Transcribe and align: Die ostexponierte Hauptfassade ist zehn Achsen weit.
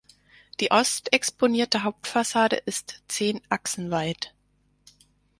Die 0.59 0.71
ostexponierte 0.71 1.83
Hauptfassade 1.83 2.55
ist 2.55 3.03
zehn 3.07 3.39
Achsen 3.49 3.91
weit. 3.91 4.33